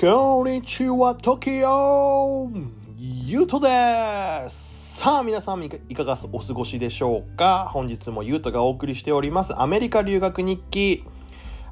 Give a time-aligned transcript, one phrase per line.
[0.00, 2.50] こんにちは、TOKIO!
[2.96, 7.68] ゆうとですさあ、皆さんいかがお過ごしでしょうか？
[7.70, 11.04] 本日もゆうとがお送りしております、アメリカ留学日記。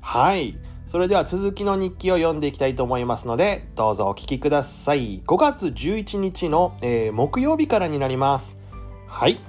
[0.01, 0.59] はい。
[0.87, 5.21] それでは続きの日記を読んでいきたいと思いますので、どうぞお聞きください。
[5.21, 8.59] 5月11日の、えー、木曜日からになります。
[9.07, 9.41] はい。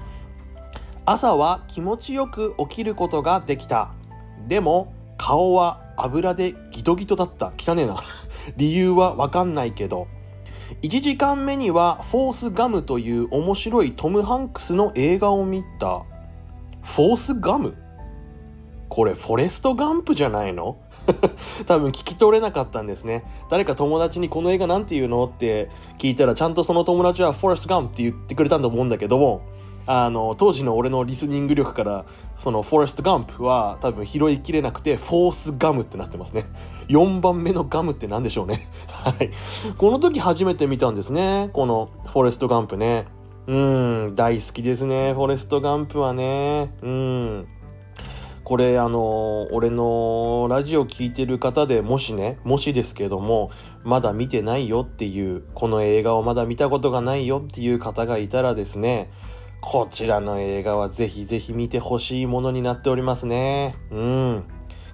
[1.06, 3.94] 朝は気持ちよく起きることができた。
[4.48, 7.52] でも、顔は油でギトギトだった。
[7.60, 7.98] 汚ねえな。
[8.58, 10.08] 理由はわかんないけど。
[10.82, 16.04] 1時間目にはフォースガムという面白いトム・ハンクスの映画を見た。
[16.82, 17.76] フォースガム？
[18.88, 20.78] これフォレストガンプじゃないの？
[21.68, 23.24] 多分聞き取れなかったんですね。
[23.50, 25.26] 誰か友達にこの映画なんて言うの？
[25.26, 29.42] って聞いたらちゃんとその友達はフォレストガンプって言ってくれたんだと思うんだけども、
[29.92, 32.06] あの当時の俺のリスニング力から
[32.38, 36.46] そのフォレストガンプは多分拾いきれなくてフォースガムってなってますね。
[36.90, 38.68] 4番目のガムって何でしょうね。
[38.88, 39.32] はい。
[39.80, 41.50] この時初めて見たんですね。
[41.54, 43.08] このフォレストガンプね。
[43.48, 43.58] う
[44.12, 46.72] ん大好きですねフォレストガンプはね。
[46.84, 47.48] うん。
[48.44, 53.50] これあの俺のラジオ聴いてる方でもしねもしですけども
[53.84, 59.12] まだ見てないよっていうこの映画をまだ見たことがないよっていう方がいたらですね
[59.62, 63.76] こちらの映画はぜひぜひ見てほしいものになっておりますね。
[63.92, 64.44] うん。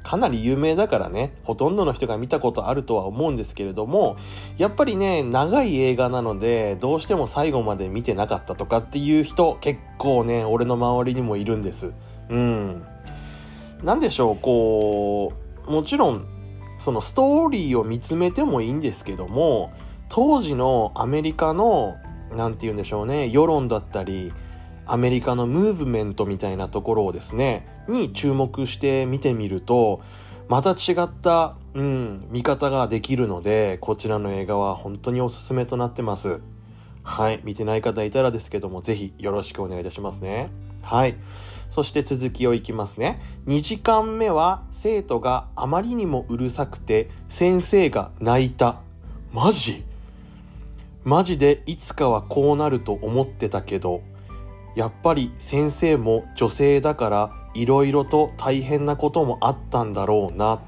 [0.05, 4.17] かなり有名だからね、ほとんどの人が見たことあるとは思うんですけれども、
[4.57, 11.91] やっぱりね、長い映画なので、どうしても最後まで見てなかったとかっていう人、結構ね、俺の周りにもいるんです。
[12.29, 12.83] うん。
[13.83, 15.33] なんでしょう、こ
[15.67, 16.25] う、もちろん、
[16.77, 19.71] そのストーリーを見つめてもいいんですけども、
[20.09, 21.95] 当時のアメリカの、
[22.31, 24.31] なんて言うんでしょうね、世論だったり、
[24.87, 30.01] アメリカのムーブメントみたいなところをですねに注目して見てみると
[30.47, 36.39] また違った、うん、見方ができるのでこちらの映画は本当におすすめとなってます。
[37.03, 40.49] はい見てない方いたらですけどもぜひよろしくお願いいたしますね。
[40.81, 41.15] はい。
[41.69, 43.19] そして続きをいきますね。
[43.47, 48.81] 2時間目は生徒があまりにもうるさくて先生が泣いた。
[49.31, 49.83] マジ？
[51.03, 54.01] マジでいつかはこうなると思ってたけど。
[54.75, 60.61] やっぱり先生も女性だからいろいろと大変なこともあったんだろうな。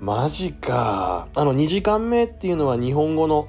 [0.00, 1.28] マジか。
[1.34, 3.48] あの2時間目っていうのは日本語の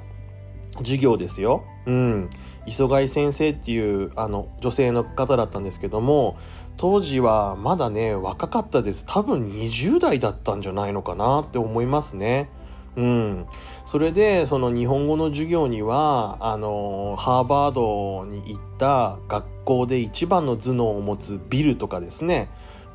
[0.77, 1.63] 授業ですよ。
[1.85, 2.29] うん。
[2.65, 6.37] 磯貝先生っていうあの女性の方だったんですけども
[6.77, 9.05] 当時はまだね若かったです。
[9.05, 12.49] 多分20代だったんじゃないのかなって思いますね。
[12.95, 13.45] うん、
[13.85, 22.49] それでその日本語の授業にはあのハーバードに行った学校で一番の頭脳を持つビルとかですね、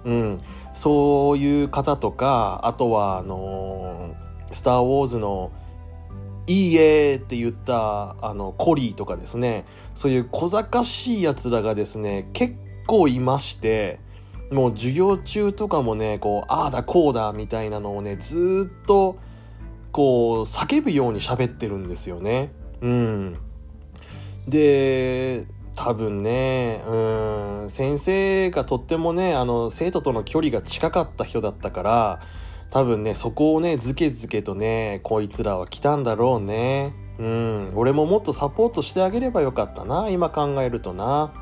[0.05, 0.41] うん、
[0.73, 4.15] そういう方とかあとはあの
[4.53, 5.51] 「スター・ウォーズ」の
[6.47, 9.65] 「いいえ」って言ったあのコリーとかですね。
[9.95, 12.55] そういう小賢しいやつらがですね結
[12.87, 14.01] 構いまして
[14.51, 19.19] もう授業中とかもねこうああだこうだみたいなのをねずっと
[19.93, 22.53] こう叫ぶように喋ってるんですよね。
[22.81, 23.37] うん、
[24.49, 25.45] で
[25.83, 32.21] 多分ねうん先生がとってもねあの生徒との距離が近かった人だったから
[32.71, 36.93] 多分ねそこをねずけずけとねこいつらは来たんだろうね。
[37.19, 41.33] うん、俺ももっとサポートしてあげればよかったな今考えるとな。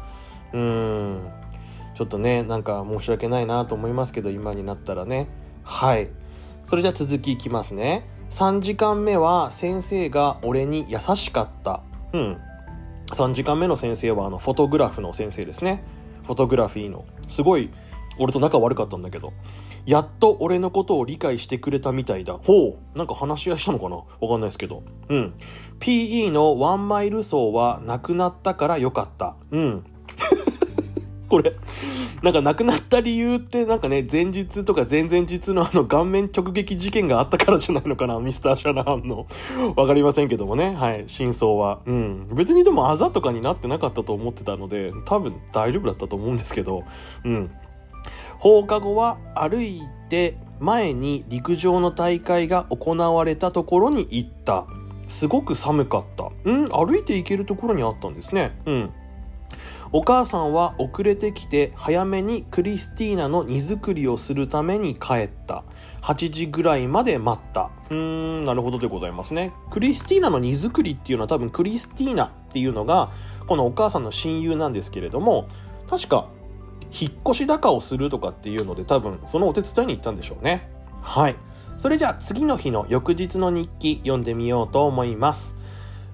[0.53, 1.28] うん
[1.97, 5.26] ちょっとねなんか申し訳ないなと思いますけど今になったらね
[5.65, 6.10] はい
[6.65, 11.82] それじゃ続きいきますね3時間目は先生が俺に優しかった。
[12.12, 12.38] うん。
[13.09, 15.83] 3時間目の先生はあのフォトグラフの先生ですね。
[16.25, 17.05] フォトグラフィーの。
[17.27, 17.71] すごい
[18.19, 19.33] 俺と仲悪かったんだけど。
[19.87, 22.35] やっと俺のことを理解してくれたみたいだ。
[22.35, 22.99] ほう。
[22.99, 23.97] なんか話し合いしたのかな？
[23.97, 24.83] わかんないですけど。
[25.09, 25.35] うん。
[25.81, 29.37] PE のワンマイル走はなくなったからよかった。
[29.51, 29.85] うん。
[31.31, 31.53] これ、
[32.22, 39.26] なんか亡くなった理由ってなんかね、前日とか前々日のあの顔面直撃事件があったからじゃないのかな、ミスター・シャナハンの。
[39.76, 41.81] わかりませんけどもね、はい、真相は。
[41.87, 42.26] うん。
[42.32, 46.85] 別にでもあざとかになってなかったと思ってたので、多分大丈夫だったと思うんですけど、
[47.25, 47.50] うん。
[48.38, 54.67] 放課後は歩いて前に陸上の大会が行われたところに行った。
[55.08, 56.31] すごく寒かった。
[56.44, 58.58] うん、歩いて行けるところにあったんですね。
[58.67, 58.91] うん。
[59.93, 65.64] お母さんは遅れてきて早めにクリスティーナの荷造りをするために帰った。
[66.02, 67.70] 8時ぐらいまで待った。
[67.90, 69.52] うーんなるほどでございますね。
[69.70, 73.11] クリスティーナの荷造りっていうのは多分クリスティーナっていうのが
[73.46, 75.49] このお母さんの親友なんですけれども
[75.88, 76.29] 確か
[76.93, 80.69] 引っ越し高をするとかっていうので多分そのお手伝いに行ったんでしょうね。
[81.02, 81.37] はい。
[81.76, 85.55] それじゃあ次の日の翌日の日記読んでみようと思います。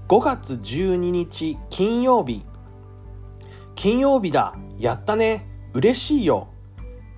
[0.08, 2.44] 5月12日金曜日。
[3.74, 4.54] 金曜日だ。
[4.78, 5.46] やったね。
[5.72, 6.48] 嬉しいよ。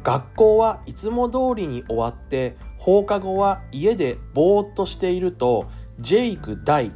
[0.03, 5.67] 学校はいつも通りに終わって放課後は家でぼーっとしていると
[5.99, 6.93] ジェイク大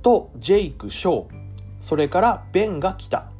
[0.00, 1.28] とジェイク小
[1.80, 3.30] それからベンが来た。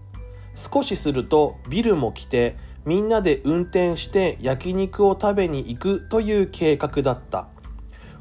[0.54, 7.48] 少しするとビルも来てみんなで運転して焼肉を食べに行くという計画だった。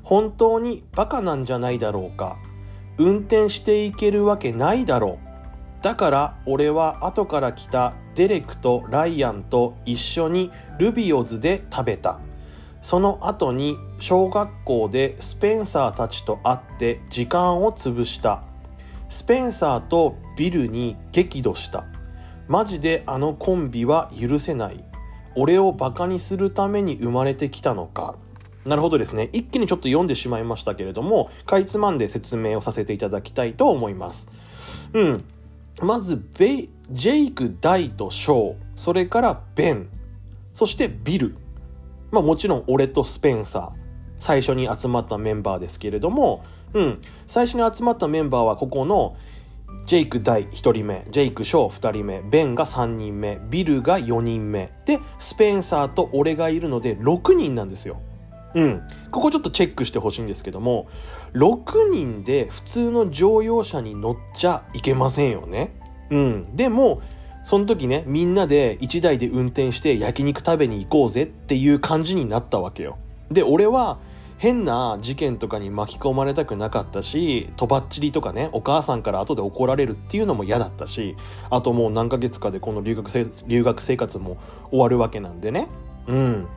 [0.03, 2.38] 本当にバカなんじゃないだろうか。
[2.97, 5.29] 運転していけるわけないだろう。
[5.81, 12.20] だから俺は後から来たデレクとライアンと一緒にルビオズで食べた。
[12.81, 18.44] その後に小学校でスペンサーたちと会って時間を潰した。
[19.10, 21.86] スペンサーとビルに激怒した。
[22.48, 24.84] マジであのコンビは許せない。
[25.36, 28.16] 俺をバカにするために生まれてきたのか。
[28.66, 29.30] なるほどですね。
[29.31, 34.28] 一気にちょっと読んでしまいましたけれどもかいつまんで説明をさせていただきたいと思います。
[34.94, 35.24] うん。
[35.81, 39.90] まずベジェイク・ダイとショーそれからベン
[40.54, 41.36] そしてビル
[42.12, 43.72] まあもちろん俺とスペンサー
[44.20, 46.44] 最初に集まったメンバーですけれども
[46.74, 49.16] うん最初に集まったメンバーはここの
[49.86, 58.00] ジェイク大1人目、ジェイクショー2人目、ベンが3人目、ビルが4人目、で、スペンサーと俺がいるので6人なんですよ。
[58.54, 58.81] うん。
[59.10, 60.88] ここちょっとチェックしてほしいんですけども、
[61.34, 65.76] 6人で普通の乗用車に乗っちゃいけませんよね。
[66.10, 66.56] うん。
[66.56, 67.02] でも、
[67.44, 72.98] その時ね、みんなで1台で運転して焼肉食べに行こうぜっていう感じになったわけよ。
[73.30, 74.00] で、俺は
[74.40, 81.18] 変な事件とかに巻き込まれたくなかったしとばっちりとかねお母さんから後で怒られるっていうのも嫌だったし
[81.50, 83.12] あともう何ヶ月かでこの留学
[83.48, 84.38] 留学生活も
[84.70, 85.68] 終わるわけなんでね
[86.08, 86.48] うん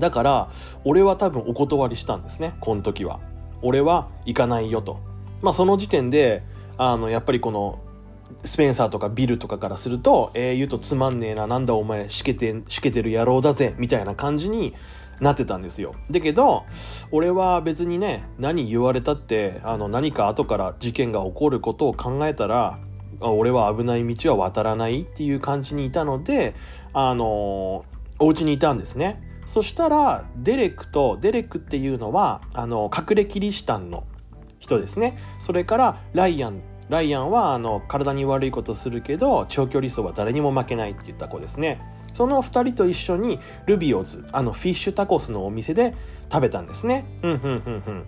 [0.00, 0.50] だから
[0.84, 3.20] 俺は多分お断りしたんですねこの時は
[3.62, 5.00] 俺は行かないよと
[5.42, 6.42] まあその時点で
[6.76, 7.84] あのやっぱりこの
[8.44, 14.74] スペンサーとかビルとかからすると、えー、言うとつまんねえな、なんだお前、しけて、しけてる野郎だぜ、みたいな感じに
[15.20, 15.94] なってたんですよ。
[16.10, 16.64] だけど、
[17.10, 22.78] 俺は別にね、何言われたって、あの、何か後から事件が起こることを考えたら、
[23.20, 26.54] 俺は危ない道は渡らないっていう感じにいたので、
[26.92, 27.84] あの、
[28.20, 29.20] お家にいたんですね。
[29.48, 34.04] そしたら、デレクと、デレクっていうのは、あの、隠れキリシタンの
[34.58, 35.16] 人ですね。
[35.40, 36.60] それから、ライアン
[36.90, 41.82] ライアンはあの体に悪いことするけど長距離走は誰にも負けないって言った子ですね。
[42.14, 45.94] その2人と一緒にルビオズあのフィッシュタコスのお店で
[46.32, 47.04] 食べたんですね。
[47.22, 48.04] うんうんうんうん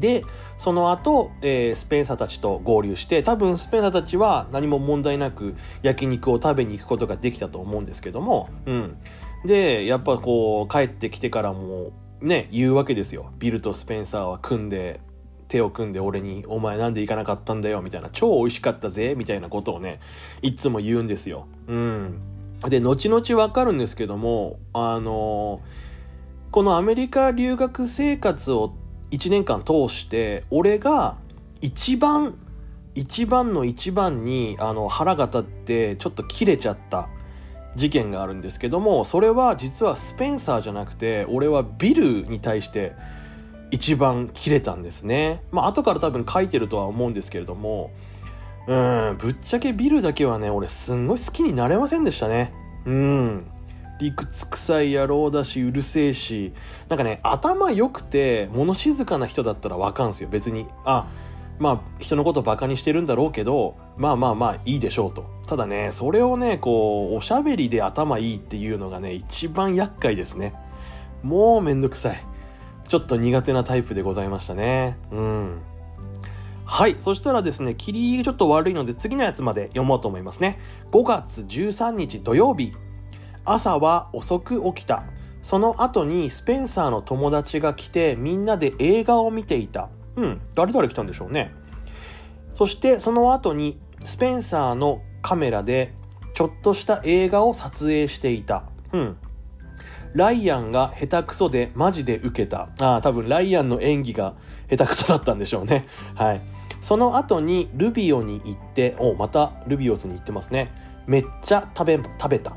[0.00, 0.24] で
[0.56, 8.96] その後、えー、スペンサーたちと合流して多分スペンサーたちは何も問題なく焼肉を食べに行くことができたと思うんですけども、うん、
[9.44, 13.32] でやっぱこう帰ってきてからもね言うわけですよ。
[13.38, 15.00] ビルとスペンサーは組んで
[15.48, 20.00] 手を組んで俺に「お前なんで行かなかったんだよ」みたいな「超美味しかったぜ」みたいなことをね
[20.42, 21.46] いつも言うんですよ。
[21.66, 22.20] うん。
[22.68, 25.60] で後々わかるんですけどもあの
[26.50, 28.74] このアメリカ留学生活を
[29.10, 31.16] 1年間通して俺が
[31.60, 32.36] 一番
[32.94, 37.08] 一番の一番にあの腹が立ってちょっと切れちゃった。
[37.76, 42.92] 事件があるんですけどもそれは実はスペンサーじゃなくて俺はビルに対して
[43.70, 47.90] 一番切れたんですねまあ後から多分書いてるとは思うんですけれども
[48.68, 52.52] うん、ぶっちゃけビルだけはね、俺すんごい好きになれませんでしたね。
[52.84, 53.50] うん。
[53.98, 56.52] 理屈臭い野郎だし、うるせえし、
[56.88, 60.66] なんかね、頭良くて、物静かな人だったらわかんすよ、別に。
[60.84, 61.08] あ、
[61.58, 65.26] まあ、人のことバカにしてるんだろうけど、まあまあまあ、いいでしょうと。
[65.46, 70.54] ただね、それをね、こう、おしゃべりで頭いいっていうのがね、一番厄介ですね。
[71.22, 72.24] もうめんどくさい。
[72.88, 74.96] ちょっと苦手なタイプでございましたね。
[75.10, 75.58] うん。
[76.64, 76.96] はい。
[77.00, 80.60] そしたらですね、霧ちょっと悪いので次のやつまで読もうと思いますね。
[80.92, 82.72] 5月13日土曜日。
[83.44, 85.04] 朝は遅く起きた。
[85.42, 89.88] その後にスペンサーの友達が来てみんなで映画を見ていた。
[90.16, 90.40] うん。
[90.54, 91.54] 誰々来たんでしょうね。
[92.54, 95.92] そしてその後にスペンサーのカメラで
[96.34, 98.64] ちょっとした映画を撮影していた。
[98.92, 99.16] うん。
[100.14, 102.70] ライアンが下手くそでマジで受けた。
[102.78, 104.34] ああ、多分ライアンの演技が
[104.70, 105.86] 下手くそだったんでしょうね。
[106.14, 106.58] はい。
[106.80, 110.72] その後にルビオに行っておまたルビオスに行ってますね
[111.06, 112.56] めっちゃ食べ食べた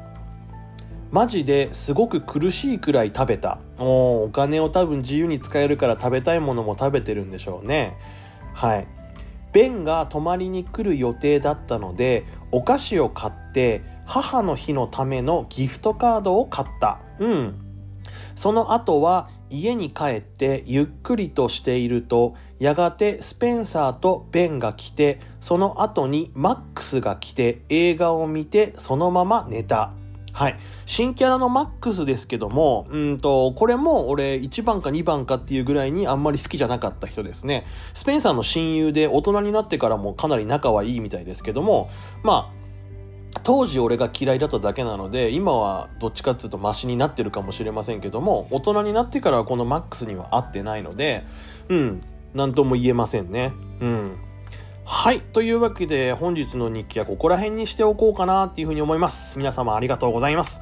[1.12, 7.98] マジですごく苦しいくらい食べたおお金を多分自由に使えるから食べたいものも食べてるんでしょうね
[8.54, 8.88] はい
[9.54, 17.72] ベンが泊まりに来る予定だったのでお菓子を買って母の日のためのギフトカードを買ったうん
[18.36, 29.92] その後は家に帰ってゆっくりとしているとやがてスペンサーとベンが来てその後にマックスが来て映画を見てそのまま寝た。
[30.34, 30.60] はい。
[30.86, 37.66] 新キャラのマックスですけども、うんと、これも俺1番か2番かっていうぐらいにあんまり好きじゃなかった人ですね。
[37.94, 41.90] スペンサーの親友で大人になってからもかなり仲はいいみたいですけども、
[42.24, 42.62] まあ、
[43.44, 51.26] 当時俺が嫌いだっただけなので、今はどっちかっていうとマシになってるかもしれませんけども、大人になってからはこのマックスには合ってないので、
[51.70, 52.02] うん、
[52.34, 53.54] なんとも言えませんね。
[53.80, 54.18] うん。
[54.84, 55.22] はい。
[55.22, 59.38] というわけで、本日の日記はここら辺にしておこうかなっていうふうに思います。
[59.38, 60.62] 皆様ありがとうございます。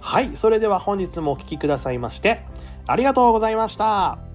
[0.00, 0.36] はい。
[0.36, 2.42] それでは本日もお聴きくださいまして、
[2.86, 4.27] ありがとうございました。